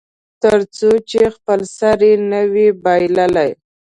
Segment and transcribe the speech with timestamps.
[0.43, 3.49] تر څو چې خپل سر یې نه وي بایللی.